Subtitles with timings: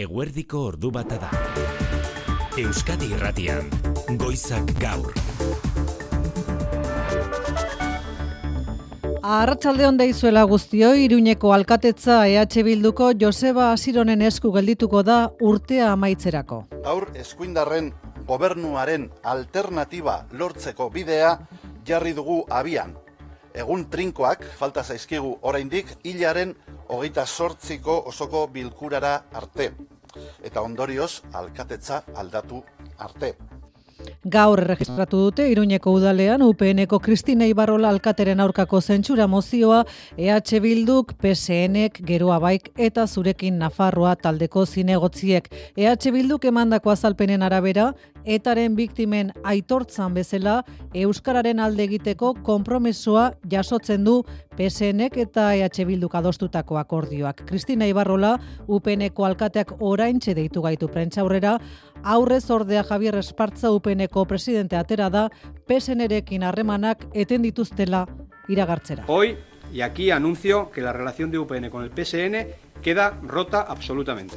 [0.00, 1.28] Eguerdiko ordu bata da.
[2.56, 3.66] Euskadi Irratian,
[4.16, 5.10] Goizak Gaur.
[9.20, 15.18] Arratsalde on deizuela guztio, Iruñeko alkatetza EH Bilduko Joseba Asironen esku geldituko da
[15.52, 16.62] urtea amaitzerako.
[16.88, 17.92] Gaur eskuindarren
[18.24, 21.36] gobernuaren alternatiba lortzeko bidea
[21.84, 22.96] jarri dugu abian.
[23.54, 26.54] Egun trinkoak falta zaizkigu oraindik hilaren
[26.88, 29.72] hogeita sortziko osoko bilkurara arte.
[30.42, 32.62] Eta ondorioz alkatetza aldatu
[32.98, 33.34] arte.
[34.24, 39.84] Gaur erregistratu dute Iruñeko udalean UPNeko Kristina Ibarrola alkateren aurkako zentsura mozioa
[40.16, 45.48] EH Bilduk, PSNek, Geroa Baik eta Zurekin Nafarroa taldeko zinegotziek.
[45.76, 50.60] EH Bilduk emandako azalpenen arabera, etaren biktimen aitortzan bezala
[50.94, 54.20] Euskararen alde egiteko konpromesoa jasotzen du
[54.60, 57.46] PSNek eta EH Bilduk adostutako akordioak.
[57.48, 58.34] Kristina Ibarrola,
[58.68, 61.54] UPNeko alkateak oraintxe deitu gaitu prentxaurrera,
[62.04, 65.30] aurrez ordea Javier Espartza UPNeko presidente atera da
[65.66, 68.04] PSNerekin harremanak eten dituztela
[68.48, 69.04] iragartzera.
[69.08, 69.38] Hoy
[69.72, 72.48] y aquí anuncio que la relación de UPN con el PSN
[72.82, 74.36] queda rota absolutamente.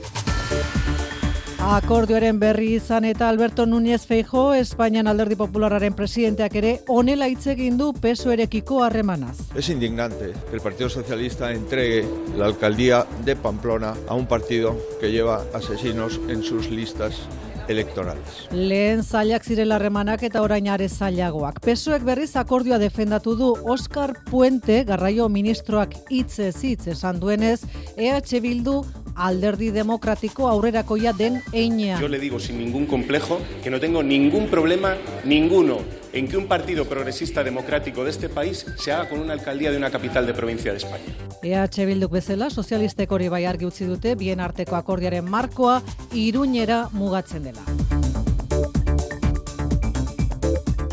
[1.63, 7.77] Akordioaren berri izan eta Alberto Núñez Feijo, Espainian alderdi populararen presidenteak ere, onela hitz egin
[7.79, 9.37] du pesoerekiko harremanaz.
[9.55, 12.03] Es indignante que el Partido Socialista entregue
[12.35, 17.21] la alcaldía de Pamplona a un partido que lleva asesinos en sus listas
[17.67, 18.47] electorales.
[18.51, 21.61] Lehen zailak zirela harremanak eta orain are zailagoak.
[21.63, 27.61] Pesoek berriz akordioa defendatu du Oscar Puente, garraio ministroak hitzez hitz esan duenez,
[27.97, 28.83] EH Bildu
[29.15, 32.01] alderdi demokratiko aurrerakoia den einean.
[32.01, 35.79] Yo le digo sin ningún complejo que no tengo ningún problema, ninguno,
[36.13, 39.77] en que un partido progresista democrático de este país se haga con una alcaldía de
[39.77, 41.03] una capital de provincia de España.
[41.41, 45.81] EH Bilduk bezala, sozialistek hori bai argi utzi dute, bien arteko akordiaren markoa
[46.13, 47.65] iruñera mugatzen dela.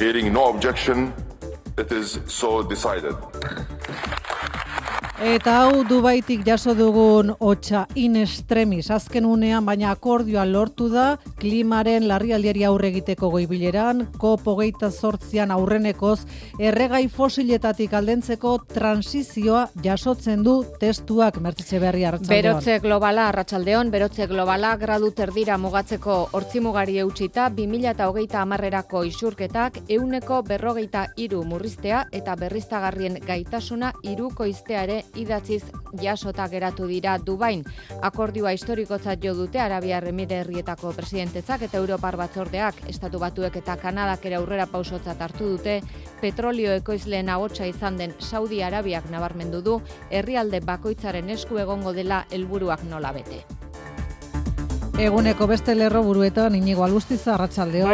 [0.00, 1.12] Hearing no objection,
[1.78, 3.14] it is so decided.
[5.20, 12.06] Eta hau Dubaitik jaso dugun hotxa in extremis azken unean, baina akordioa lortu da klimaren
[12.08, 16.22] larrialdiari aurre egiteko goibileran, COP hogeita sortzian aurrenekoz,
[16.56, 22.40] erregai fosiletatik aldentzeko transizioa jasotzen du testuak mertitze berri hartzaldeon.
[22.40, 29.82] Berotze globala arratsaldeon, berotze globala gradu terdira mugatzeko hortzimugari eutxita, 2000 eta hogeita amarrerako isurketak,
[30.00, 35.62] euneko berrogeita iru murriztea eta berriztagarrien gaitasuna iruko izteare idatziz
[36.02, 37.64] jasota geratu dira Dubain.
[38.02, 44.40] Akordioa historikotzat jo dute Arabiar Emirerrietako presidentetzak eta Europar batzordeak, Estatu Batuek eta Kanadak ere
[44.40, 45.80] aurrera pausotzat hartu dute,
[46.20, 52.84] petrolio ekoizleen agotsa izan den Saudi Arabiak nabarmendu du, herrialde bakoitzaren esku egongo dela helburuak
[52.84, 53.59] nola bete.
[55.00, 57.88] Eguneko beste lerro buruetan inigo alustiza arratsaldeo.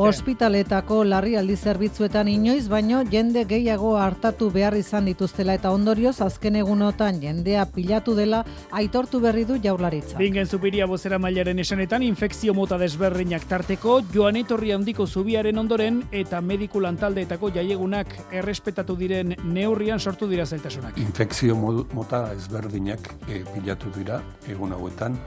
[0.00, 7.18] Ospitaletako larrialdi zerbitzuetan inoiz baino jende gehiago hartatu behar izan dituztela eta ondorioz azken egunotan
[7.20, 8.40] jendea pilatu dela
[8.72, 10.16] aitortu berri du jaurlaritza.
[10.16, 16.40] Bingen zupiria bozera mailaren esanetan infekzio mota desberdinak tarteko, joan etorri handiko zubiaren ondoren eta
[16.40, 20.96] mediku lantaldeetako jaiegunak errespetatu diren neurrian sortu dira zailtasunak.
[21.04, 21.60] Infekzio
[21.92, 25.20] mota ezberdinak e, pilatu dira egun hauetan,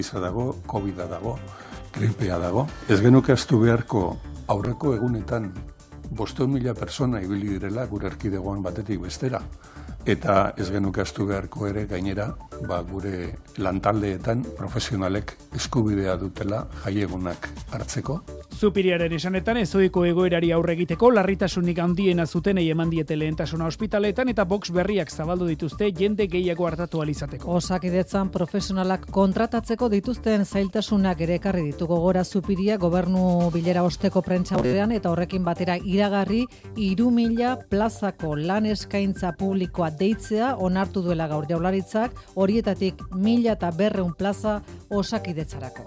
[0.00, 1.38] bronkiolitiza dago, covid dago,
[1.92, 2.66] gripea dago.
[2.88, 4.18] Ez genuke astu beharko
[4.48, 5.52] aurreko egunetan
[6.10, 9.40] bosteun mila persona ibili direla gure erkidegoan batetik bestera.
[10.06, 12.34] Eta ez genuke astu beharko ere gainera,
[12.68, 18.20] ba, gure lantaldeetan profesionalek eskubidea dutela jaiegunak hartzeko,
[18.60, 24.68] Zupiriaren esanetan ezoiko egoerari aurre egiteko larritasunik handiena zutenei eman diete lehentasuna ospitaletan eta box
[24.76, 27.54] berriak zabaldu dituzte jende gehiago hartatu alizateko.
[27.56, 31.88] Osakidetzan profesionalak kontratatzeko dituzten zailtasunak ere ekarri ditu.
[31.88, 36.42] Gogora zupiria gobernu bilera osteko prentza aurrean eta horrekin batera iragarri
[36.76, 41.48] iru mila plazako lan eskaintza publikoa deitzea onartu duela gaur.
[41.48, 42.20] Jaularitzak
[42.50, 45.86] horietatik mila eta berreun plaza osakidetzarako.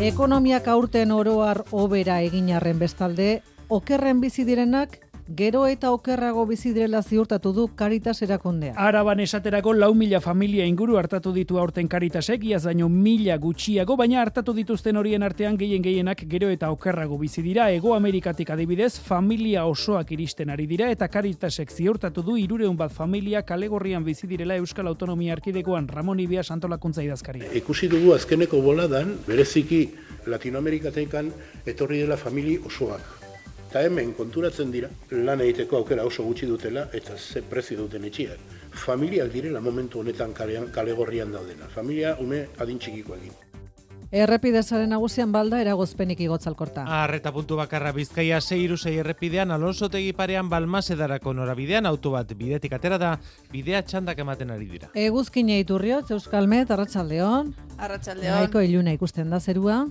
[0.00, 4.96] Ekonomiak aurten oroar obera egin arren bestalde, okerren bizi direnak
[5.30, 8.74] gero eta okerrago bizi direla ziurtatu du Caritas erakundea.
[8.76, 14.20] Araban esaterako lau mila familia inguru hartatu ditu aurten karitasek, iaz baino mila gutxiago, baina
[14.22, 19.66] hartatu dituzten horien artean gehien gehienak gero eta okerrago bizi dira, Ego Amerikatik adibidez, familia
[19.66, 24.88] osoak iristen ari dira, eta karitasek ziurtatu du irureun bat familia kalegorrian bizi direla Euskal
[24.88, 27.52] Autonomia Erkidegoan Ramon Ibia Santolakuntza idazkaria.
[27.54, 29.86] Ikusi dugu azkeneko boladan, bereziki
[30.26, 31.30] Latinoamerikatekan
[31.66, 33.19] etorri dela famili osoak.
[33.70, 38.40] Eta hemen konturatzen dira, lan egiteko aukera oso gutxi dutela eta ze prezio duten etxiak.
[38.74, 41.68] familiak direla momentu honetan kalean, kalegorrian daudena.
[41.68, 43.32] Familia ume adin egin.
[44.10, 46.82] Errepidezaren nagusian balda eragozpenik igotzalkorta.
[46.82, 53.20] Arreta puntu bakarra bizkaia 6 errepidean Alonso parean balmasedarako norabidean auto bat bidetik atera da
[53.52, 54.88] bidea txandak ematen ari dira.
[54.94, 57.54] Eguzkine iturriot, Euskalmet, Arratxaldeon.
[57.78, 58.34] Arratxaldeon.
[58.34, 59.86] Naiko iluna ikusten da zerua.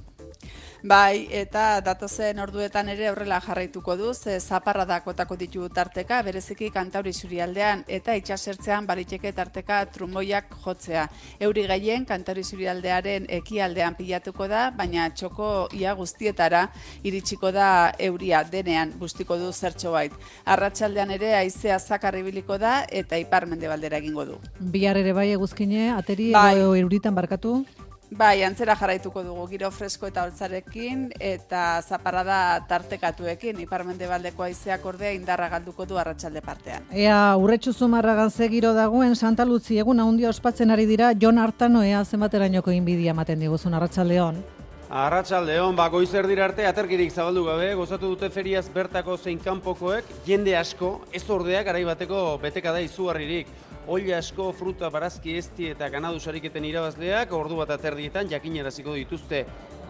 [0.81, 7.11] Bai, eta datozen orduetan ere horrela jarraituko du, ze zaparra dakotako ditu tarteka, bereziki kantauri
[7.11, 11.09] zurialdean, eta itxasertzean bariteke tarteka trumoiak jotzea.
[11.39, 16.69] Euri gehien kantauri zurialdearen ekialdean pilatuko da, baina txoko ia guztietara
[17.03, 20.15] iritsiko da euria denean bustiko du zertxo bait.
[20.45, 24.39] Arratxaldean ere aizea zakarribiliko da, eta ipar mendebaldera egingo du.
[24.59, 26.55] Bihar ere bai eguzkine, ateri bai.
[26.79, 27.65] euritan barkatu?
[28.09, 35.11] Bai, antzera jarraituko dugu giro fresko eta holtzarekin eta zaparada tartekatuekin iparmende baldeko aizeak ordea
[35.13, 36.87] indarra galduko du arratsalde partean.
[36.89, 42.03] Ea, urretxu zumarragan giro dagoen Santa Lutzi egun handia ospatzen ari dira Jon Artano ea
[42.03, 44.43] zenbaterainoko inbidia ematen diguzun arratsaldeon.
[44.89, 50.57] Arratsaldeon ba goizer dira arte aterkirik zabaldu gabe gozatu dute feriaz bertako zein kanpokoek jende
[50.57, 53.47] asko ez ordeak garai bateko beteka da izugarririk
[53.89, 59.39] Oila asko, fruta, barazki, esti eta ganadu sariketen irabazleak, ordu bat aterdietan jakineraziko dituzte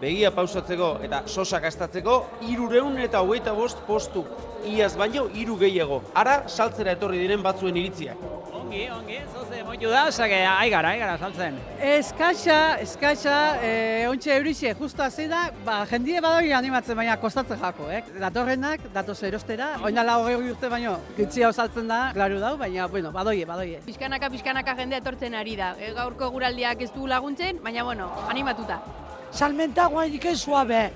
[0.00, 4.24] begia pausatzeko eta sosak astatzeko, irureun eta hogeita bost postu.
[4.70, 6.02] Iaz baino, iru gehiago.
[6.20, 8.20] Ara, saltzera etorri diren batzuen iritziak.
[8.52, 11.56] Ongi, ongi, zoze moitu da, zake, aigara, aigara, saltzen.
[11.90, 13.72] Eskaxa, eskaxa, e,
[14.10, 18.04] ontsa eurixe, justu hasi da, ba, jendie badoi animatzen baina kostatzen jako, eh?
[18.20, 23.48] Datorrenak, datoz erostera, oindala hogei urte baino, gitzia saltzen da, klaru dau, baina, bueno, badoie,
[23.48, 23.80] badoie.
[23.88, 25.72] Piskanaka, piskanaka jende etortzen ari da.
[25.80, 28.82] E, gaurko guraldiak ez du laguntzen, baina, bueno, animatuta
[29.30, 30.92] salmentagua y que suave.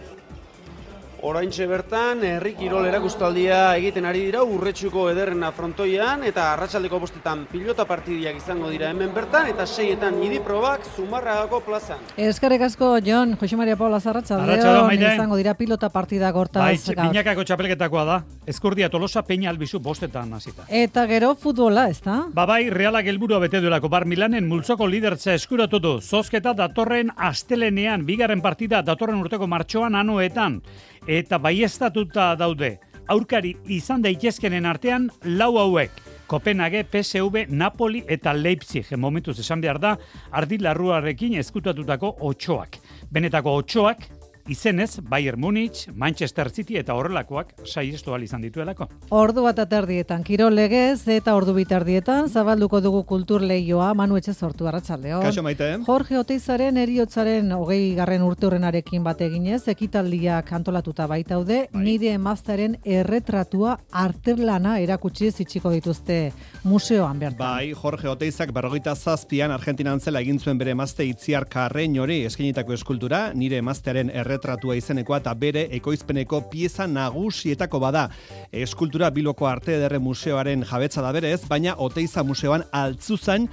[1.24, 7.86] Oraintxe bertan, herri kirol erakustaldia egiten ari dira urretsuko ederrena frontoian eta arratsaldeko bostetan pilota
[7.88, 12.02] partidiak izango dira hemen bertan eta seietan idi probak zumarragako plazan.
[12.20, 16.60] Eskarek asko, Jon, Jose Maria Paula Zarratxaldeon, izango dira pilota partida gortaz.
[16.60, 18.20] Bai, binakako txapelketakoa da.
[18.44, 20.68] Eskurdia tolosa peina albizu bostetan hasita.
[20.68, 22.18] Eta gero futbola, ez da?
[22.36, 25.96] Ba bai, realak helburua bete duelako bar Milanen multzoko lidertza eskuratu du.
[26.04, 30.60] Zozketa datorren astelenean, bigarren partida datorren urteko martxoan anuetan
[31.06, 32.78] eta baiestatuta daude.
[33.08, 35.92] Aurkari izan daitezkenen artean lau hauek.
[36.26, 38.88] Kopenhague, PSV, Napoli eta Leipzig.
[38.96, 39.92] Momentuz esan behar da,
[40.32, 42.78] ardi larruarekin eskutatutako otxoak.
[43.12, 44.06] Benetako otxoak,
[44.48, 48.88] izenez Bayern Munich, Manchester City eta horrelakoak saiestu izan dituelako.
[49.10, 54.68] Ordu bat aterdietan kiro legez eta ordu bitardietan zabalduko dugu kultur lehioa Manu Etxe sortu
[54.68, 55.20] arratsaldeo.
[55.22, 55.78] Kaixo maite.
[55.86, 61.82] Jorge Oteizaren eriotzaren hogei garren urte horrenarekin bat eginez, ekitaldiak antolatuta baitaude, bai.
[61.82, 66.32] nire emaztaren erretratua arterlana erakutsi zitsiko dituzte
[66.64, 67.38] museoan bertan.
[67.38, 72.74] Bai, Jorge Oteizak berrogeita zazpian Argentinan zela egin zuen bere emazte itziar karrein hori eskenitako
[72.76, 78.08] eskultura, nire emaztearen erretratua erretratua izenekoa eta bere ekoizpeneko pieza nagusietako bada.
[78.52, 83.48] Eskultura Biloko Arte Ederre Museoaren jabetza da berez, baina Oteiza Museoan altzuzan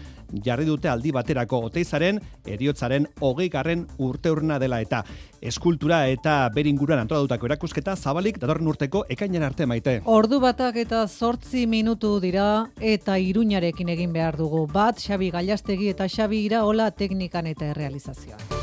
[0.46, 5.04] jarri dute aldi baterako Oteizaren eriotzaren hogei garren urte urna dela eta
[5.42, 10.00] eskultura eta beringuran antolatutako erakusketa zabalik datorren urteko ekainan arte maite.
[10.06, 14.68] Ordu batak eta sortzi minutu dira eta iruñarekin egin behar dugu.
[14.72, 18.61] Bat, Xabi Gailastegi eta Xabi Iraola teknikan eta realizazioa.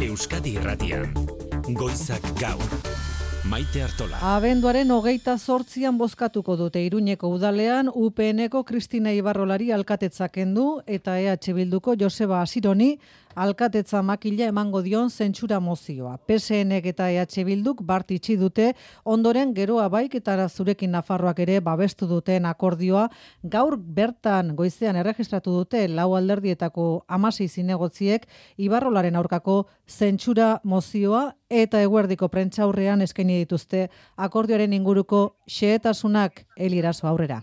[0.00, 1.10] Euskadi Irratian.
[1.76, 2.62] Goizak gaur.
[3.44, 4.16] Maite Artola.
[4.24, 11.98] Abenduaren hogeita sortzian bozkatuko dute Iruñeko udalean UPNeko Kristina Ibarrolari alkatetzaken du eta EH Bilduko
[12.00, 12.94] Joseba Asironi
[13.34, 16.16] alkatetza makila emango dion zentsura mozioa.
[16.26, 18.72] PSNek eta EH Bilduk bart itxi dute
[19.04, 23.08] ondoren geroa baik eta zurekin Nafarroak ere babestu duten akordioa
[23.42, 32.28] gaur bertan goizean erregistratu dute lau alderdietako amasei zinegotziek Ibarrolaren aurkako zentsura mozioa eta eguerdiko
[32.28, 37.42] prentzaurrean eskaini dituzte akordioaren inguruko xehetasunak elirazo aurrera.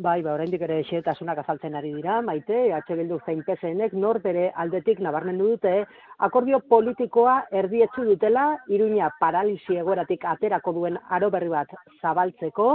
[0.00, 4.46] Bai, ba, oraindik ere xehetasunak azaltzen ari dira, maite, atxe bildu zein PSNek nor bere
[4.62, 5.72] aldetik nabarmendu dute,
[6.26, 12.70] akordio politikoa erdietzu dutela, iruña paralisi egoeratik aterako duen aro berri bat zabaltzeko,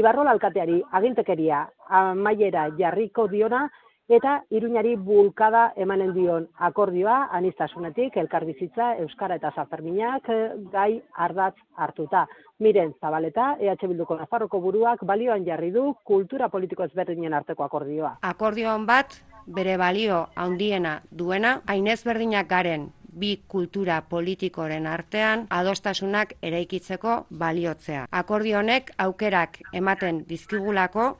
[0.00, 1.60] Ibarrola alkateari agintekeria
[2.00, 3.66] amaiera jarriko diona,
[4.10, 12.26] eta iruñari bulkada emanen dion akordioa, anistasunetik, elkarbizitza, Euskara eta Zaferminak eh, gai ardatz hartuta.
[12.58, 18.16] Miren, zabaleta, EH Bilduko Nafarroko buruak balioan jarri du kultura politiko ezberdinen arteko akordioa.
[18.26, 19.14] Akordioan bat,
[19.46, 28.06] bere balio handiena duena, hainez berdinak garen bi kultura politikoren artean adostasunak eraikitzeko baliotzea.
[28.10, 31.16] Akordio honek aukerak ematen dizkigulako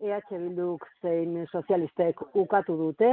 [0.00, 3.10] EH Bilduk zein sozialistek ukatu dute,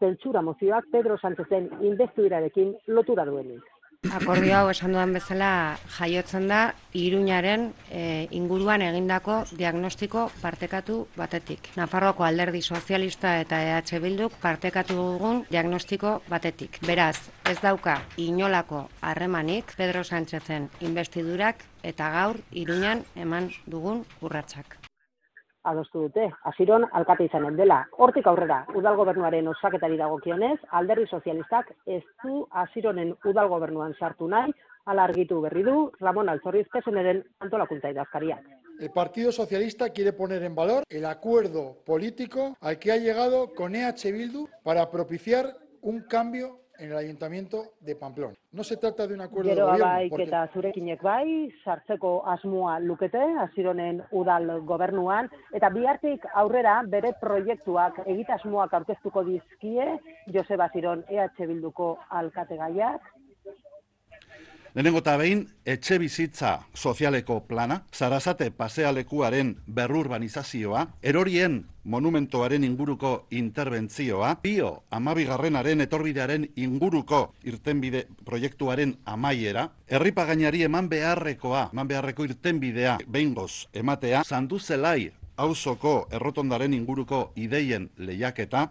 [0.00, 3.62] zentsura mozioak Pedro Sánchezen investidurarekin lotura duenik.
[4.10, 5.48] Akordio hau esan dudan bezala
[5.96, 6.62] jaiotzen da
[6.98, 11.70] Iruñaren e, inguruan egindako diagnostiko partekatu batetik.
[11.78, 16.82] Nafarroako alderdi sozialista eta EH Bilduk partekatu dugun diagnostiko batetik.
[16.86, 24.81] Beraz, ez dauka inolako harremanik Pedro Sánchezen investidurak eta gaur Iruñan eman dugun urratsak
[25.64, 27.82] adostu dute, aziron alkate izanen dela.
[27.98, 34.52] Hortik aurrera, udal gobernuaren osaketari dagokionez, alderri sozialistak ez du azironen udal gobernuan sartu nahi,
[34.86, 38.40] alargitu berri du Ramon Altzorriz peseneren antolakuntza idazkaria.
[38.80, 43.76] El Partido Socialista quiere poner en valor el acuerdo político al que ha llegado con
[43.76, 48.34] EH Bildu para propiciar un cambio en el Ayuntamiento de Pamplona.
[48.50, 49.92] No se trata de un acuerdo Gero de gobierno.
[49.92, 57.12] bai, porque- eta zurekinek bai, sartzeko asmoa lukete, azironen udal gobernuan, eta bihartik aurrera bere
[57.20, 63.00] proiektuak egitasmoak aurkeztuko dizkie, Joseba Aziron EH Bilduko alkategaiak,
[64.74, 74.70] Lehenengo eta behin, etxe bizitza sozialeko plana, Sarasate pasealekuaren berrurbanizazioa, erorien monumentoaren inguruko interbentzioa, bio
[74.90, 85.10] amabigarrenaren etorbidearen inguruko irtenbide proiektuaren amaiera, herripagainari eman beharrekoa, eman beharreko irtenbidea behingoz ematea, sanduzelai
[85.36, 88.70] auzoko errotondaren inguruko ideien lehiaketa,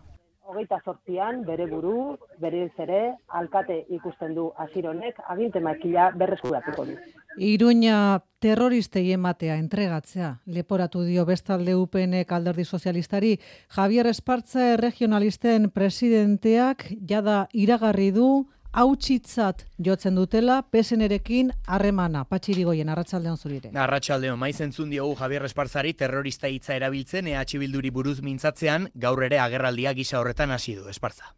[0.52, 3.02] hogeita sortzian, bere buru, bere ere,
[3.40, 6.98] alkate ikusten du azironek, aginte makila berreskuratuko du.
[7.40, 13.38] Iruña terroristei ematea entregatzea, leporatu dio bestalde UPNek alderdi sozialistari,
[13.76, 18.32] Javier Espartza regionalisten presidenteak jada iragarri du
[18.72, 22.24] hautsitzat jotzen dutela PSNerekin harremana.
[22.26, 23.72] Patxirigoien arratsaldeon zurire.
[23.76, 29.40] Arratxaldeon, maiz entzun diogu Javier Esparzari terrorista hitza erabiltzen EH Bilduri buruz mintzatzean, gaur ere
[29.40, 31.36] agerraldia gisa horretan hasi du Esparza.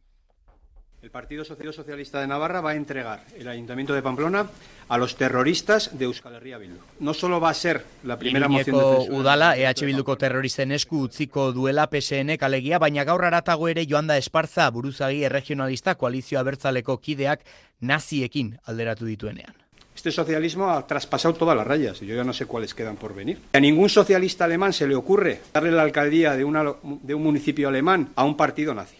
[1.03, 4.47] El Partido Social- Socialista de Navarra va a entregar el Ayuntamiento de Pamplona
[4.87, 6.77] a los terroristas de Euskal Herria Bildu.
[7.01, 9.19] No solo va a ser la primera moción de censura.
[9.19, 14.15] udala EH Bilduko terroristen esku utziko duela PSN alegia, baina gaur aratago ere joan da
[14.17, 17.41] Esparza buruzagi erregionalista koalizio abertzaleko kideak
[17.81, 19.53] naziekin alderatu dituenean.
[19.93, 23.13] Este socialismo ha traspasado todas las rayas y yo ya no sé cuáles quedan por
[23.13, 23.39] venir.
[23.51, 27.67] A ningún socialista alemán se le ocurre darle la alcaldía de, una- de un municipio
[27.67, 28.95] alemán a un partido nazi.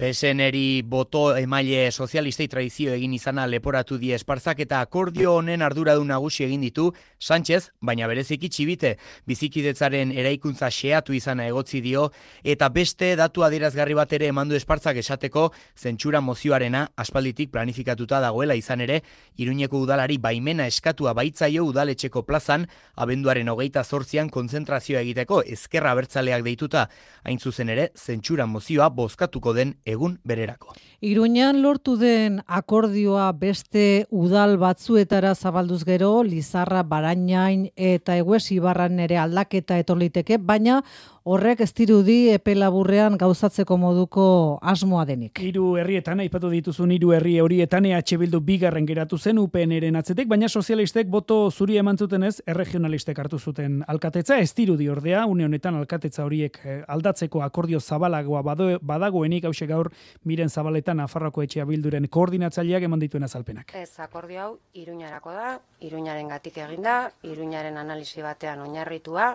[0.00, 6.46] PSNeri boto emaile sozialistei tradizio egin izana leporatu die esparzak eta akordio honen arduradun nagusi
[6.46, 6.86] egin ditu
[7.20, 8.94] Sánchez, baina bereziki txibite.
[9.28, 12.06] Bizikidetzaren eraikuntza xeatu izana egotzi dio
[12.40, 18.80] eta beste datu adierazgarri bat ere emandu espartzak esateko zentsura mozioarena aspalditik planifikatuta dagoela izan
[18.80, 19.02] ere
[19.36, 22.64] Iruñeko udalari baimena eskatua baitzaio udaletxeko plazan
[22.96, 26.88] abenduaren hogeita zortzian konzentrazioa egiteko ezkerra bertzaleak deituta.
[27.22, 30.74] Hain zuzen ere zentsura mozioa bozkatuko den egun bererako.
[31.00, 39.16] Iruñan lortu den akordioa beste udal batzuetara zabalduz gero, Lizarra, Barainain eta Eguesi barran ere
[39.16, 40.82] aldaketa etorliteke, baina
[41.22, 44.22] horrek ez dirudi epe laburrean gauzatzeko moduko
[44.62, 45.38] asmoa denik.
[45.44, 50.48] Hiru herrietan aipatu dituzun hiru herri horietan EH Bildu bigarren geratu zen UPNren atzetik, baina
[50.48, 56.24] sozialistek boto zuri eman zutenez erregionalistek hartu zuten alkatetza, ez dirudi ordea, une honetan alkatetza
[56.24, 59.92] horiek eh, aldatzeko akordio zabalagoa bado- badagoenik hause gaur
[60.24, 63.74] miren zabaletan Nafarroako etxea bilduren koordinatzaileak eman dituen azalpenak.
[63.74, 69.34] Ez akordio hau Iruñarako da, Iruñaren gatik eginda, Iruñaren analisi batean oinarritua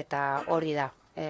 [0.00, 1.26] eta hori da e,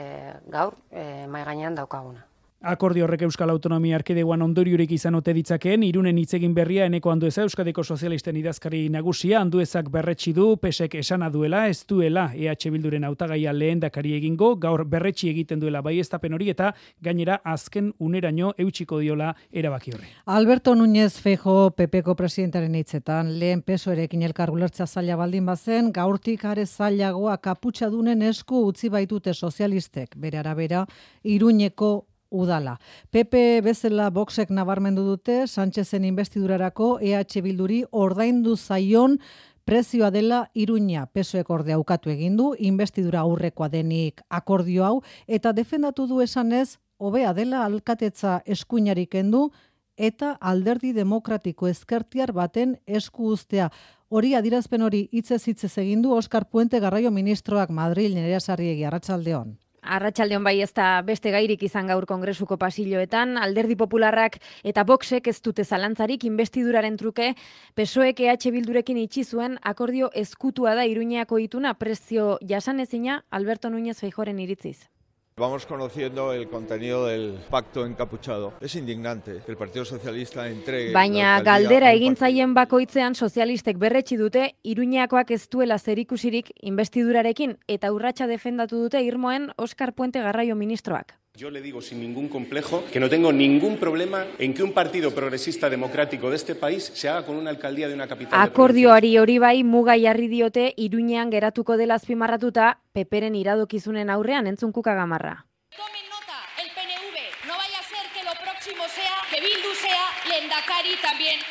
[0.49, 2.25] gaur e, mai gainean daukaguna.
[2.65, 7.83] Akordio horrek Euskal Autonomia Erkidegoan ondoriorik izan ote ditzakeen, irunen hitzegin berria eneko handueza Euskadiko
[7.85, 13.83] Sozialisten idazkari nagusia, handuezak berretsi du, pesek esana duela, ez duela EH Bilduren hautagaia lehen
[13.83, 16.71] dakari egingo, gaur berretsi egiten duela baiestapen hori eta
[17.05, 20.09] gainera azken uneraino eutxiko diola erabaki horri.
[20.25, 26.65] Alberto Núñez Fejo PPko presidentaren hitzetan lehen pesoerekin elkar ulertza zaila baldin bazen, gaurtik are
[26.65, 30.87] zailagoa kaputxadunen esku utzi baitute sozialistek, bere arabera,
[31.29, 31.95] iruñeko
[32.35, 32.77] udala.
[33.15, 39.19] PP bezala Voxek nabarmendu dute Sánchezen investidurarako EH Bilduri ordaindu zaion
[39.65, 46.07] prezioa dela Iruña pesoek orde aukatu egin du investidura aurrekoa denik akordio hau eta defendatu
[46.11, 49.49] du esanez hobea dela alkatetza eskuinarik kendu
[49.97, 53.71] eta alderdi demokratiko ezkertiar baten esku uztea.
[54.09, 59.57] Hori adirazpen hori hitzez hitzez egin du Oskar Puente Garraio ministroak Madril nerea sarriegi arratsaldeon.
[59.85, 65.41] Arratxaldeon bai ez da beste gairik izan gaur kongresuko pasilloetan, alderdi popularrak eta boxek ez
[65.45, 67.35] dute zalantzarik investiduraren truke,
[67.75, 74.39] PSOEk EH Bildurekin itxi zuen akordio eskutua da iruñeako ituna prezio jasanezina Alberto Núñez Feijoren
[74.39, 74.94] iritziz.
[75.37, 78.53] Vamos conociendo el contenido del pacto encapuchado.
[78.61, 80.93] Es indignante que el Partido Socialista entregue...
[80.93, 88.79] Baina galdera egintzaien bakoitzean sozialistek berretsi dute Iruñeakoak ez duela zerikusirik investidurarekin eta urratsa defendatu
[88.85, 91.19] dute irmoen Oscar Puente Garraio ministroak.
[91.37, 95.13] Yo le digo sin ningún complejo que no tengo ningún problema en que un partido
[95.13, 98.41] progresista democrático de este país se haga con una alcaldía de una capital.
[98.41, 105.47] Akordioari hori bai muga jarri diote Iruñean geratuko dela azpimarratuta peperen iradokizunen aurrean entzunkuka gamarra.
[105.75, 109.75] Tomen nota, el PNV, no vaya a ser que lo próximo sea que Bildu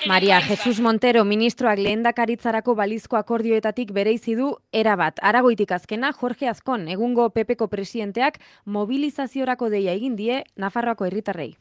[0.07, 5.19] País Jesús Montero ministroak lehendakaritzarako balizko akordioetatik bereizi du erabat.
[5.21, 11.53] Aragoitik azkena Jorge Azkon, egungo PPko presidenteak mobilizaziorako deia egin die Nafarroako herritarrei.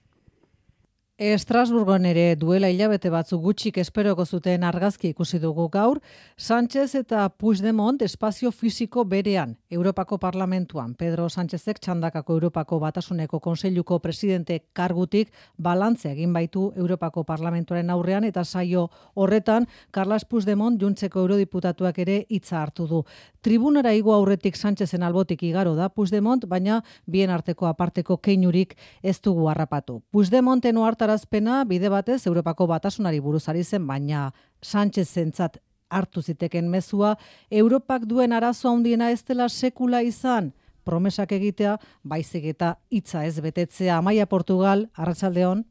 [1.23, 6.01] Estrasburgon ere duela hilabete batzu gutxik esperoko zuten argazki ikusi dugu gaur,
[6.37, 10.97] Sánchez eta Puigdemont espazio fisiko berean, Europako Parlamentuan.
[10.99, 18.43] Pedro Sánchezek txandakako Europako Batasuneko Konseiluko presidente kargutik balantze egin baitu Europako Parlamentuaren aurrean eta
[18.43, 23.05] saio horretan Carles Puigdemont juntzeko eurodiputatuak ere hitza hartu du.
[23.43, 29.49] Tribunara igo aurretik Sánchezen albotik igaro da Puigdemont, baina bien arteko aparteko keinurik ez dugu
[29.49, 30.01] harrapatu.
[30.11, 30.77] Puigdemonten
[31.13, 35.59] ohartarazpena bide batez Europako Batasunari buruz ari zen, baina Sánchez zentzat
[35.91, 37.19] hartu ziteken mezua,
[37.51, 40.53] Europak duen arazo handiena ez dela sekula izan,
[40.85, 43.99] promesak egitea, baizik eta hitza ez betetzea.
[43.99, 45.67] Amaia Portugal, Arratsaldeon.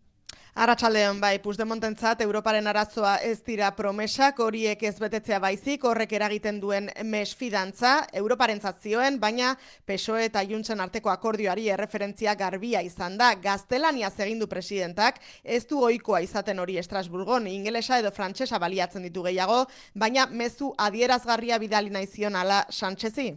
[0.61, 6.89] Arratsaldeon bai, Puigdemontentzat Europaren arazoa ez dira promesak, horiek ez betetzea baizik, horrek eragiten duen
[7.07, 9.53] mesfidantza, Europarentzat zioen, baina
[9.88, 13.31] PSOE eta Juntzen arteko akordioari erreferentzia garbia izan da.
[13.41, 19.23] Gaztelaniaz egin du presidentak, ez du ohikoa izaten hori Estrasburgon, ingelesa edo frantsesa baliatzen ditu
[19.29, 19.63] gehiago,
[19.95, 23.31] baina mezu adierazgarria bidali naizion ala Sánchezi.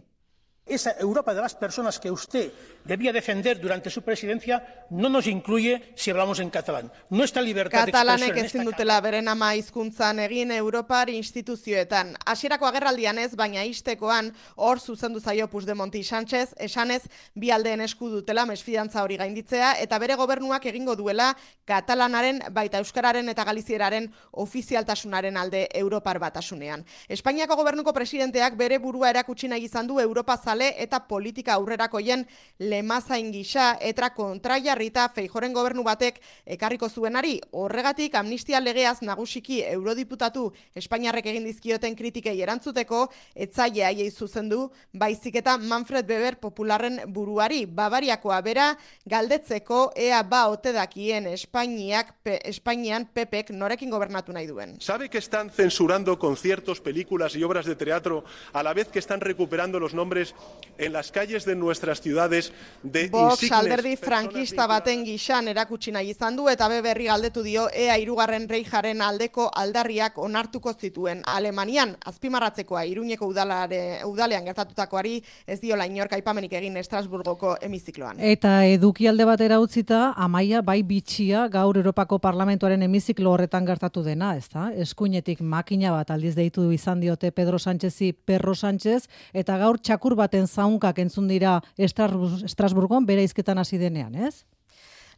[0.67, 2.51] Esa Europa de las personas que usted
[2.83, 6.91] debía defender durante su presidencia no nos incluye si hablamos en catalán.
[7.11, 12.15] No está libertad Katalanek de ezin dutela beren ama hizkuntzan egin Europar instituzioetan.
[12.25, 17.03] Hasierako agerraldian ez, baina istekoan hor zuzendu zaio Puigdemonti Sánchez, esanez
[17.35, 23.29] bi aldeen esku dutela mesfidantza hori gainditzea eta bere gobernuak egingo duela katalanaren baita euskararen
[23.29, 26.85] eta galizieraren ofizialtasunaren alde Europar batasunean.
[27.07, 32.25] Espainiako gobernuko presidenteak bere burua erakutsi nahi izan du Europa zale eta politika aurrerakoien
[32.59, 37.39] lemazain gisa eta kontraiarrita feijoren gobernu batek ekarriko zuenari.
[37.51, 45.57] Horregatik amnistia legeaz nagusiki eurodiputatu Espainiarrek egin dizkioten kritikei erantzuteko etzaile haiei zuzendu, baizik eta
[45.57, 48.69] Manfred Weber popularren buruari Bavariakoa bera
[49.05, 54.79] galdetzeko ea ba ote dakien Espainiak pe, Espainian Pepek norekin gobernatu nahi duen.
[54.79, 59.19] ¿Sabe que están censurando conciertos, películas y obras de teatro a la vez que están
[59.19, 60.35] recuperando los nombres
[60.77, 62.51] en las calles de nuestras ciudades
[62.83, 67.67] de Vox alderdi frankista baten gisan erakutsi nahi izan du eta be berri galdetu dio
[67.73, 75.85] ea hirugarren reijaren aldeko aldarriak onartuko zituen Alemanian azpimarratzekoa Iruñeko udalare, udalean gertatutakoari ez diola
[75.85, 78.19] inork aipamenik egin Estrasburgoko hemizikloan.
[78.19, 84.49] Eta edukialde batera utzita, amaia bai bitxia gaur Europako Parlamentuaren hemiziklo horretan gertatu dena, ez
[84.53, 84.71] da?
[84.75, 90.47] Eskuinetik makina bat aldiz deitu izan diote Pedro Sánchezi Perro Sánchez, eta gaur txakur baten
[90.47, 94.45] zaunkak entzun dira Estrasbur- Estrasburgon bere izketan hasi denean, ez?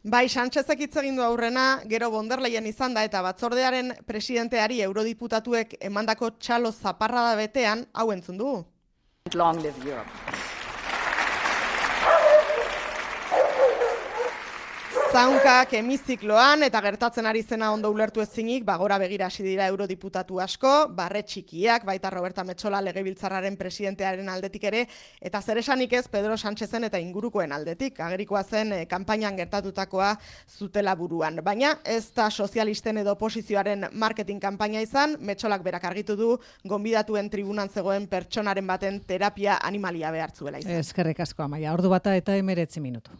[0.04, 6.30] Bai, Sánchezek hitz egin du aurrena, gero Bonderleien izan da eta batzordearen presidenteari eurodiputatuek emandako
[6.38, 8.52] txalo zaparrada betean hau entzun du.
[9.34, 10.47] Long live Europe.
[15.18, 20.70] Zaunkak hemizikloan eta gertatzen ari zena ondo ulertu ezinik, bagora begira hasi dira eurodiputatu asko,
[20.94, 24.84] barre txikiak, baita Roberta Metxola legebiltzarraren presidentearen aldetik ere,
[25.18, 30.12] eta zer esanik ez Pedro Sánchezen eta ingurukoen aldetik, agerikoa zen eh, kanpainan gertatutakoa
[30.46, 31.42] zutela buruan.
[31.42, 37.74] Baina ez da sozialisten edo oposizioaren marketing kanpaina izan, Metxolak berak argitu du, gonbidatuen tribunan
[37.74, 40.78] zegoen pertsonaren baten terapia animalia behartzuela izan.
[40.78, 43.18] Eskerrik asko amaia, ordu bata eta emeretzi minutu.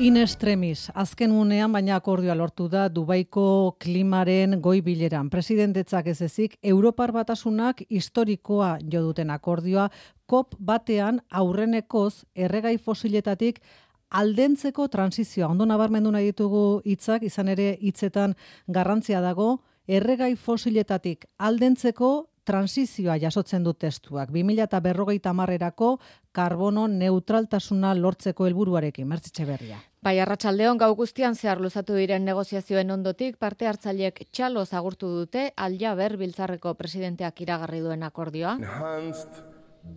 [0.00, 3.42] In extremis, azken unean baina akordioa lortu da Dubaiko
[3.84, 5.28] klimaren goi bileran.
[5.28, 9.90] Presidentetzak ez ezik, Europar batasunak historikoa jo duten akordioa,
[10.24, 13.60] COP batean aurrenekoz erregai fosiletatik
[14.08, 15.50] aldentzeko transizioa.
[15.52, 18.38] Ondo nabarmendu nahi ditugu hitzak, izan ere hitzetan
[18.72, 24.32] garrantzia dago, erregai fosiletatik aldentzeko transizioa jasotzen du testuak.
[24.32, 25.98] 2000 eta berrogeita marrerako
[26.32, 29.89] karbono neutraltasuna lortzeko helburuarekin, mertzitxe berria.
[30.00, 35.92] Bai, arratsaldeon gau guztian zehar luzatu diren negoziazioen ondotik parte hartzaileek txalo zagurtu dute Alja
[35.98, 38.54] Ber Biltzarreko presidenteak iragarri duen akordioa.
[38.62, 39.42] Enhanced,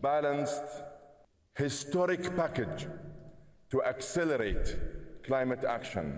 [0.03, 0.75] balanced,
[1.55, 2.89] historic package
[3.71, 4.75] to accelerate
[5.23, 6.11] climate action.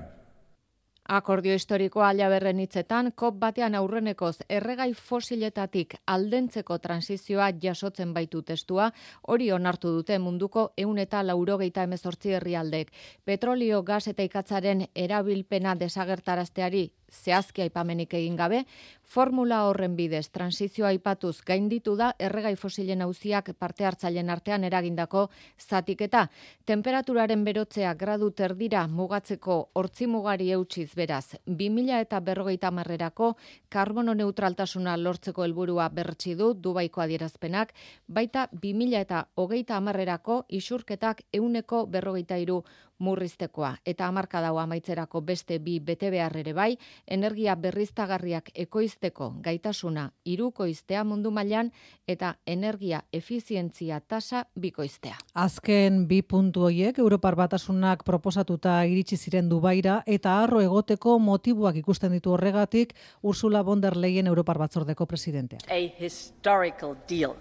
[1.05, 8.89] Akordio historikoa alaberren hitzetan, kop batean aurrenekoz erregai fosiletatik aldentzeko transizioa jasotzen baitu testua,
[9.21, 12.89] hori onartu dute munduko eun eta laurogeita emezortzi herrialdek.
[13.23, 18.65] Petrolio, gas eta ikatzaren erabilpena desagertarazteari zehazki aipamenik egin gabe,
[19.05, 25.27] formula horren bidez transizioa aipatuz gainditu da erregai fosilen auziak parte hartzaileen artean eragindako
[25.59, 26.27] zatiketa.
[26.65, 33.35] Temperaturaren berotzea gradu terdira mugatzeko hortzi mugari eutxiz beraz, 2000 eta berrogeita marrerako
[33.69, 37.73] karbono neutraltasuna lortzeko helburua bertsi du Dubaiko adierazpenak,
[38.07, 42.63] baita 2000 eta hogeita amarrerako isurketak euneko berrogeita iru
[42.99, 46.77] murriztekoa eta hamarka dago amaitzerako beste bi bete behar ere bai,
[47.07, 51.71] energia berriztagarriak ekoizteko gaitasuna irukoiztea mundu mailan
[52.07, 55.17] eta energia efizientzia tasa bikoiztea.
[55.33, 62.15] Azken bi puntu hoiek Europar batasunak proposatuta iritsi ziren Dubaira eta harro egoteko motibuak ikusten
[62.15, 65.59] ditu horregatik Ursula von der Leyen Europar batzordeko presidentea.
[65.69, 67.35] A historical deal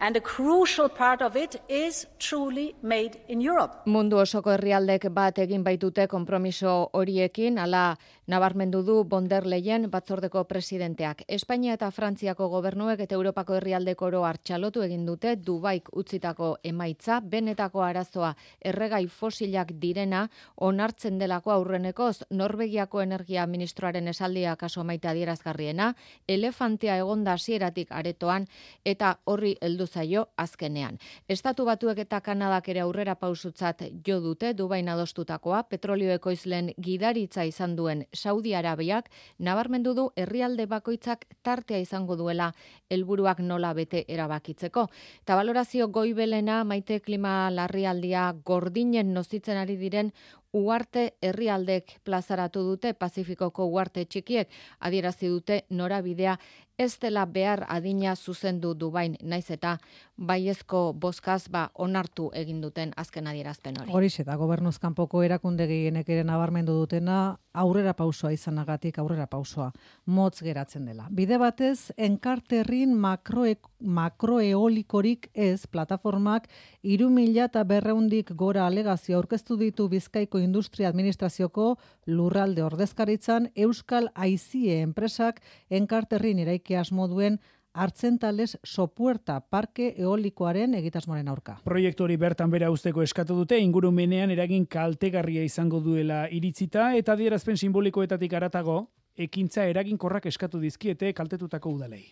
[0.00, 3.82] and a crucial part of it is truly made in Europe.
[3.86, 7.96] Mundu osoko herrialdek bat egin baitute konpromiso horiekin, ala
[8.30, 11.24] nabarmendu du Bonder Leyen batzordeko presidenteak.
[11.26, 17.82] Espainia eta Frantziako gobernuek eta Europako herrialdeko oro hartxalotu egin dute Dubaik utzitako emaitza, benetako
[17.82, 18.30] arazoa
[18.72, 20.20] erregai fosilak direna
[20.68, 25.94] onartzen delako aurrenekoz Norvegiako energia ministroaren esaldia kaso maite adierazgarriena,
[26.28, 28.46] elefantea egonda hasieratik aretoan
[28.84, 31.00] eta horri heldu zaio azkenean.
[31.28, 37.74] Estatu batuek eta Kanadak ere aurrera pausutzat jo dute Dubain adostutakoa, petrolio ekoizlen gidaritza izan
[37.74, 42.50] duen Saudi Arabiak nabarmendu du herrialde bakoitzak tartea izango duela
[42.90, 44.86] helburuak nola bete erabakitzeko.
[45.22, 50.12] Eta valorazio goibelena maite klima larrialdia gordinen nozitzen ari diren
[50.52, 54.48] Uarte herrialdek plazaratu dute Pazifikoko uarte txikiek
[54.88, 56.34] adierazi dute norabidea
[56.80, 59.76] ez dela behar adina zuzendu Dubain naiz eta
[60.16, 63.92] baiezko bozkaz ba onartu egin duten azken adierazpen hori.
[63.92, 69.70] Horixe da gobernuz kanpoko erakunde ere nabarmendu dutena aurrera pausoa izanagatik aurrera pausoa
[70.06, 71.08] motz geratzen dela.
[71.10, 76.48] Bide batez enkarterrin makroe, makroeolikorik ez plataformak
[76.82, 85.40] 3000 eta berreundik gora alegazio aurkeztu ditu Bizkaiko Industria Administrazioko lurralde ordezkaritzan Euskal Aizie enpresak
[85.70, 87.40] enkarterrin iraiki que asmo duen
[87.74, 91.56] hartzentales sopuerta parke eolikoaren egitasmoren aurka.
[91.66, 97.58] Proiektu hori bertan bera usteko eskatu dute ingurumenean eragin kaltegarria izango duela iritzita eta dierazpen
[97.58, 98.78] simbolikoetatik aratago
[99.18, 102.04] ekintza eraginkorrak eskatu dizkiete kaltetutako udalei.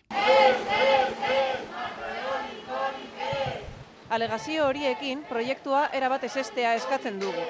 [4.09, 7.43] Alegazio horiekin proiektua erabat esestea eskatzen dugu.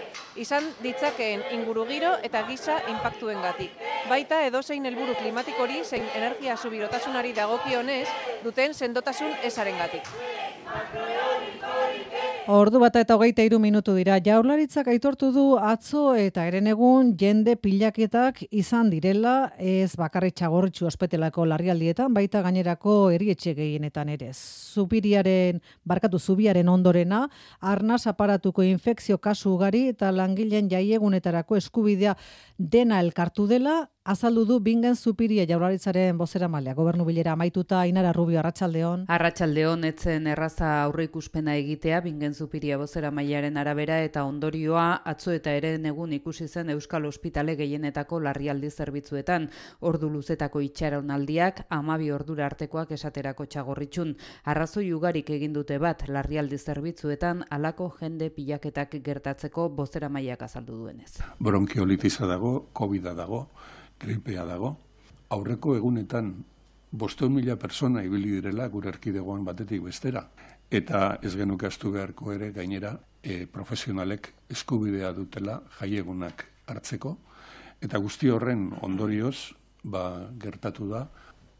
[0.43, 3.79] Izan ditzakeen ingurugiro eta gisa inpaktuengatik.
[4.09, 8.07] Baita edozein helburu klimatikori zein energia subirotasunari dagokionez
[8.43, 10.11] duten sendotasun esarengatik.
[12.49, 14.15] Ordu bata eta hogeita iru minutu dira.
[14.25, 21.45] Jaurlaritzak aitortu du atzo eta eren egun jende pilaketak izan direla ez bakarri txagorritxu ospetelako
[21.51, 24.31] larrialdietan, baita gainerako erietxe gehienetan ere.
[24.33, 27.27] Zupiriaren, barkatu zubiaren ondorena,
[27.61, 32.17] arnaz aparatuko infekzio kasu ugari eta langileen jaiegunetarako eskubidea
[32.57, 36.73] dena elkartu dela, azaldu du bingen zupiria jaurlaritzaren bozera malea.
[36.73, 39.03] Gobernu bilera amaituta, Inara Rubio, Arratxaldeon.
[39.07, 45.53] Arratxaldeon, etzen erraza aurre ikuspena egitea, bingen zupiria bozera mailaren arabera eta ondorioa atzo eta
[45.53, 49.49] ere egun ikusi zen Euskal Hospitale gehienetako larrialdi zerbitzuetan.
[49.81, 54.15] Ordu luzetako itxaronaldiak, amabi ordura artekoak esaterako txagorritxun.
[54.45, 61.19] Arrazoi ugarik egin dute bat larrialdi zerbitzuetan alako jende pilaketak gertatzeko bozera mailak azaldu duenez.
[61.37, 63.45] Bronkiolitiza dago, covid dago,
[63.99, 64.77] gripea dago.
[65.29, 66.33] Aurreko egunetan
[66.91, 70.25] bosteun mila persona ibili direla gure erkidegoan batetik bestera.
[70.69, 77.17] Eta ez genuke astu beharko ere gainera e, profesionalek eskubidea dutela jaiegunak hartzeko.
[77.81, 81.07] Eta guzti horren ondorioz ba, gertatu da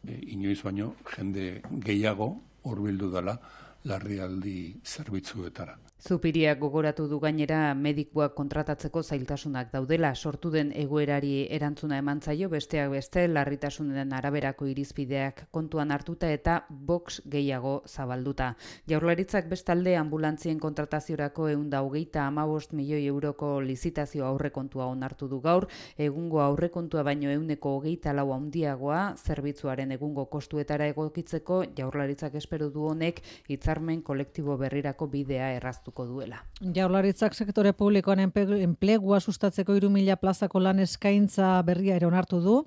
[0.06, 3.38] e, inoiz baino jende gehiago horbildu dela
[3.84, 5.89] larrialdi zerbitzuetara.
[6.00, 12.88] Zupiriak gogoratu du gainera medikuak kontratatzeko zailtasunak daudela sortu den egoerari erantzuna eman zaio besteak
[12.94, 18.54] beste larritasunen araberako irizpideak kontuan hartuta eta box gehiago zabalduta.
[18.88, 26.40] Jaurlaritzak bestalde ambulantzien kontrataziorako eunda hogeita amabost milioi euroko lizitazio aurrekontua onartu du gaur, egungo
[26.40, 33.20] aurrekontua baino euneko hogeita lau handiagoa zerbitzuaren egungo kostuetara egokitzeko jaurlaritzak espero du honek
[33.52, 36.44] hitzarmen kolektibo berrirako bidea erraztu hartuko duela.
[36.60, 42.64] Jaurlaritzak sektore publikoan enplegua sustatzeko 3000 plazako lan eskaintza berria ere onartu du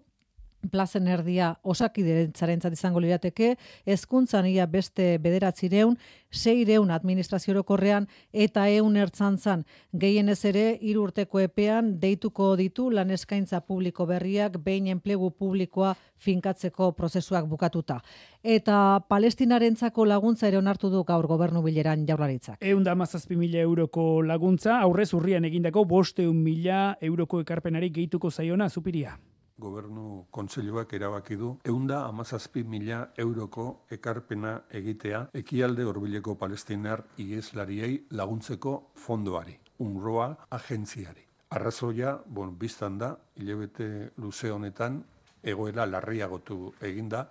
[0.72, 5.98] plazen erdia osakiderentzaren izango lirateke, ezkuntzan ia beste bederatzireun,
[6.32, 9.66] seireun administrazio orokorrean eta eun ertzantzan.
[9.94, 17.46] Gehienez ere, irurteko epean, deituko ditu lan eskaintza publiko berriak, behin enplegu publikoa finkatzeko prozesuak
[17.50, 18.00] bukatuta.
[18.44, 22.58] Eta palestinarentzako laguntza ere onartu du gaur gobernu bileran jaurlaritzak.
[22.62, 28.70] Eun da mazazpi mila euroko laguntza, aurrez urrian egindako bosteun mila euroko ekarpenari gehituko zaiona,
[28.70, 29.18] zupiria
[29.64, 38.74] gobernu kontseiluak erabaki du eunda amazazpi mila euroko ekarpena egitea ekialde horbileko palestinar ieslariei laguntzeko
[39.06, 41.24] fondoari, unroa agentziari.
[41.54, 45.04] Arrazoia, bon, biztan da, hilebete luze honetan,
[45.44, 47.28] egoera larriagotu eginda,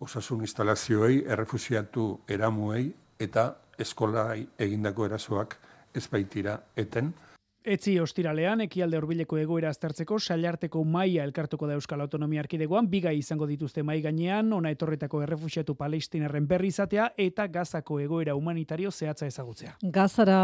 [0.00, 2.88] osasun instalazioei, errefusiatu eramuei
[3.20, 3.44] eta
[3.78, 5.56] eskolai egindako erasoak
[5.94, 7.12] ezbaitira eten,
[7.60, 13.44] Etzi ostiralean, ekialde horbileko egoera aztertzeko, sailarteko maia elkartuko da Euskal Autonomia Arkidegoan, biga izango
[13.44, 19.74] dituzte mai gainean, ona etorretako errefusiatu palestinarren berri izatea, eta gazako egoera humanitario zehatza ezagutzea.
[19.82, 20.38] Gazara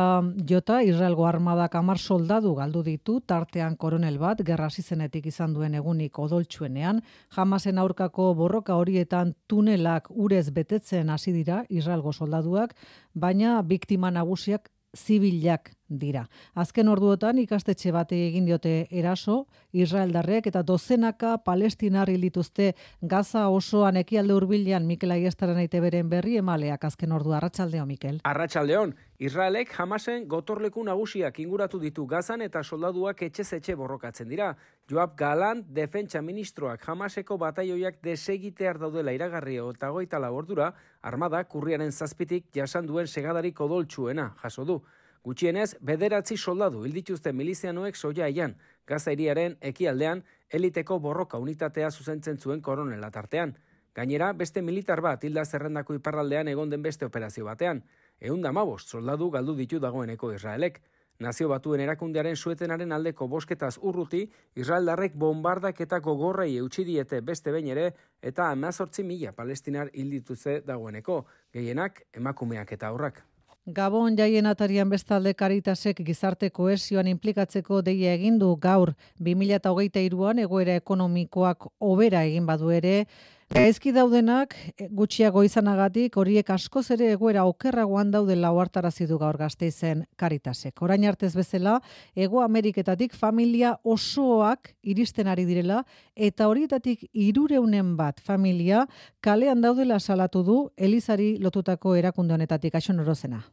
[0.44, 6.18] jota, Israelgo armadak amar soldadu galdu ditu, tartean koronel bat, gerra zizenetik izan duen egunik
[6.18, 7.00] odoltsuenean,
[7.32, 12.76] jamasen aurkako borroka horietan tunelak urez betetzen hasi dira Israelgo soldaduak,
[13.14, 16.26] baina biktima nagusiak zibilak dira.
[16.54, 24.34] Azken orduotan ikastetxe bate egin diote eraso, Israeldarrek eta dozenaka palestinar dituzte Gaza osoan ekialde
[24.34, 28.20] hurbilean Mikel Aiestaren beren berri emaleak azken ordu Arratsaldeo Mikel.
[28.24, 34.56] Arratsaldeon, Israelek Hamasen gotorleku nagusiak inguratu ditu Gazan eta soldaduak etxez etxe borrokatzen dira.
[34.90, 42.46] Joab Galan, defentsa ministroak Hamaseko bataioiak desegitear daudela iragarri eta goita ordura, armada kurriaren zazpitik
[42.54, 44.82] jasan duen segadarik odoltsuena jaso du.
[45.26, 48.52] Gutxienez, bederatzi soldadu hildituzte milizianoek soia eian,
[48.86, 50.22] gaza iriaren ekialdean,
[50.54, 53.56] eliteko borroka unitatea zuzentzen zuen koronela tartean.
[53.96, 57.82] Gainera, beste militar bat hilda zerrendako iparraldean egon den beste operazio batean.
[58.20, 60.78] Egun damabost soldadu galdu ditu dagoeneko Israelek.
[61.18, 67.72] Nazio batuen erakundearen suetenaren aldeko bosketaz urruti, Israeldarrek bombardak eta gogorrei eutxi diete beste behin
[67.74, 71.24] ere, eta amazortzi mila palestinar hildituze dagoeneko,
[71.56, 73.24] gehienak emakumeak eta aurrak.
[73.66, 81.66] Gabon jaien atarian bestalde karitasek gizarte koesioan implikatzeko deia egin du gaur 2023an egoera ekonomikoak
[81.82, 82.94] hobera egin badu ere
[83.46, 84.56] Gaizki daudenak
[84.90, 90.82] gutxiago izanagatik horiek askoz ere egoera okerragoan daude lauartarazi du gaur gazteizen karitasek.
[90.82, 91.76] Orain artez bezala,
[92.16, 95.84] Ego Ameriketatik familia osoak iristen ari direla
[96.16, 98.88] eta horietatik irureunen bat familia
[99.20, 103.44] kalean daudela salatu du Elizari lotutako erakunde honetatik ason orozena.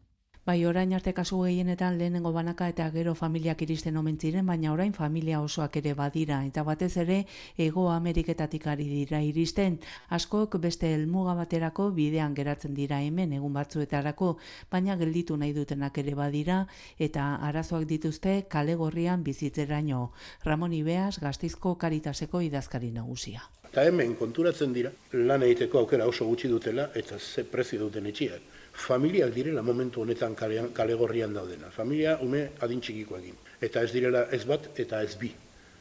[0.43, 4.91] Bai, orain arte kasu gehienetan lehenengo banaka eta gero familiak iristen omen ziren, baina orain
[4.91, 7.19] familia osoak ere badira eta batez ere
[7.65, 9.77] Ego Ameriketatik ari dira iristen.
[10.09, 14.33] Askok beste helmuga baterako bidean geratzen dira hemen egun batzuetarako,
[14.69, 16.57] baina gelditu nahi dutenak ere badira
[16.99, 20.09] eta arazoak dituzte kale gorrian bizitzeraino.
[20.43, 23.47] Ramon Ibeas, Gastizko Karitaseko idazkari nagusia.
[23.71, 28.52] Eta hemen konturatzen dira, lan egiteko aukera oso gutxi dutela eta ze prezio duten etxiak
[28.73, 31.69] familiak direla momentu honetan kalean, kalegorrian daudena.
[31.71, 33.37] Familia ume adintxikiko egin.
[33.61, 35.31] Eta ez direla ez bat eta ez bi.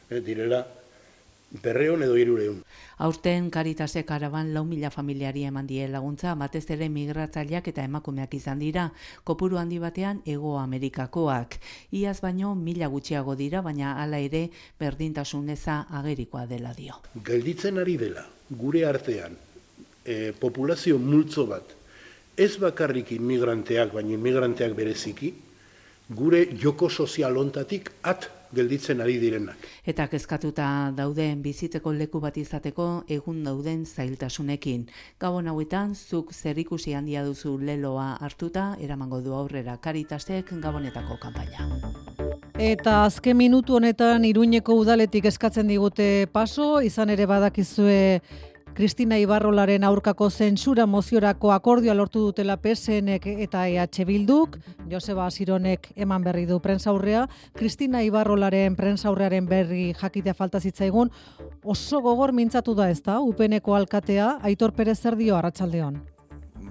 [0.09, 0.63] E, direla
[1.61, 2.63] berreon edo irureun.
[2.97, 8.59] Aurten Karitase karaban lau mila familiari eman die laguntza, batez ere migratzaileak eta emakumeak izan
[8.59, 8.87] dira,
[9.23, 11.59] kopuru handi batean Ego Amerikakoak.
[11.91, 14.47] Iaz baino mila gutxiago dira, baina hala ere
[14.79, 17.01] berdintasuneza agerikoa dela dio.
[17.25, 19.37] Gelditzen ari dela, gure artean,
[20.05, 21.82] e, populazio multzo bat,
[22.37, 25.33] ez bakarrik inmigranteak, baina inmigranteak bereziki,
[26.09, 29.57] gure joko sozial ontatik at gelditzen ari direnak.
[29.85, 34.85] Eta kezkatuta dauden bizitzeko leku bat izateko egun dauden zailtasunekin.
[35.19, 41.69] Gabon hauetan, zuk zerikusi handia duzu leloa hartuta, eramango du aurrera karitastek gabonetako kanpaina.
[42.53, 48.21] Eta azken minutu honetan Iruñeko udaletik eskatzen digute paso, izan ere badakizue
[48.73, 54.57] Kristina Ibarrolaren aurkako zentsura moziorako akordioa lortu dutela PSNek eta EH Bilduk,
[54.89, 61.11] Joseba Asironek eman berri du prensaurrea, Kristina Ibarrolaren prensaurrearen berri jakitea falta zitzaigun,
[61.63, 66.01] oso gogor mintzatu da ezta, upeneko alkatea, Aitor Perez Zerdio Arratsaldeon.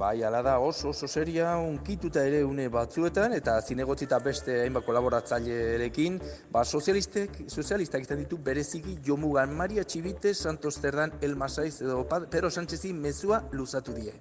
[0.03, 4.83] Bai, ala da oso oso seria unkituta ere une batzuetan eta zinegotzi eta beste hainbat
[4.89, 6.17] kolaboratzailerekin,
[6.51, 12.51] ba sozialistek, sozialistak izan ditu bereziki Jomugan Maria Txibite, Santos Zerdan, El Masaiz edo Pedro
[12.51, 14.19] Sánchezi mezua luzatu die.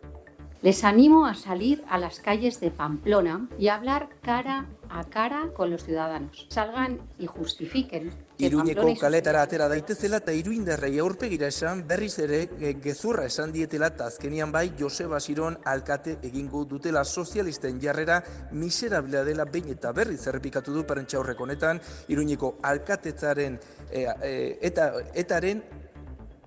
[0.61, 5.71] Les animo a salir a las calles de Pamplona y hablar cara a cara con
[5.71, 6.45] los ciudadanos.
[6.49, 8.11] Salgan y justifiquen.
[8.41, 14.07] Iruñeko kaletara atera daitezela eta iruindarrei aurpegira esan berriz ere e, gezurra esan dietela eta
[14.09, 20.73] azkenian bai Joseba Siron alkate egingo dutela sozialisten jarrera miserablea dela behin eta berriz errepikatu
[20.73, 23.59] du perentxa horrek honetan Iruñeko alkatetzaren
[23.91, 24.33] e, e,
[24.71, 25.61] eta etaren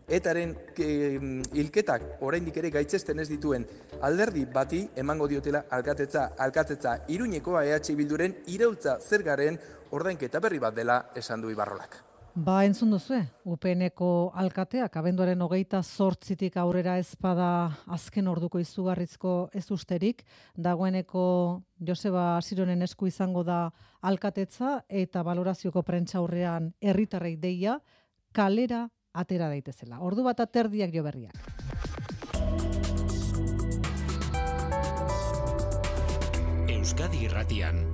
[0.09, 0.51] etaren
[1.57, 3.65] hilketak oraindik ere gaitzesten ez dituen
[4.05, 9.59] alderdi bati emango diotela alkatetza alkatetza Iruñeko EH Bilduren iraultza zergaren
[9.95, 12.03] ordainketa berri bat dela esan du Ibarrolak.
[12.35, 17.51] Ba, entzun duzu, UPNeko alkateak, abenduaren hogeita zortzitik aurrera ezpada
[17.95, 20.25] azken orduko izugarrizko ez usterik,
[20.59, 23.69] dagoeneko Joseba Asironen esku izango da
[24.03, 27.79] alkatetza eta valorazioko prentza aurrean herritarrei deia,
[28.35, 30.03] kalera atera daitezela.
[30.03, 31.39] Ordu bat aterdiak jo berriak.
[36.67, 37.85] Euskadi Irratian,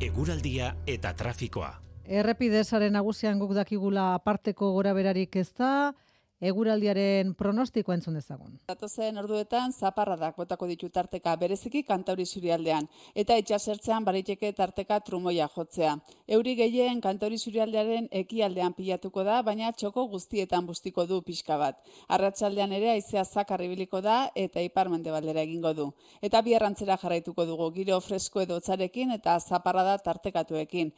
[0.00, 1.74] eguraldia eta trafikoa.
[2.10, 5.92] Errepidezaren nagusian guk dakigula aparteko gora berarik ez da,
[6.40, 8.56] eguraldiaren pronostikoa entzun dezagun.
[8.70, 15.96] Datozen orduetan zaparradak botako ditu tarteka bereziki kantauri zurialdean eta itxasertzean bariteke tarteka trumoia jotzea.
[16.28, 21.80] Euri gehien kantauri zurialdearen ekialdean pilatuko da, baina txoko guztietan bustiko du pixka bat.
[22.08, 25.90] Arratsaldean ere aizea zakar ibiliko da eta iparmende baldera egingo du.
[26.22, 30.92] Eta biarrantzera jarraituko dugu giro fresko edo eta zaparrada tartekatuekin.